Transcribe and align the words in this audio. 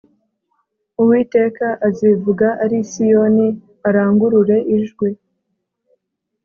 Uwiteka 1.01 1.67
azivuga 1.87 2.47
ari 2.63 2.77
i 2.83 2.87
Siyoni 2.91 3.47
arangurure 3.87 4.57
ijwi 4.77 5.09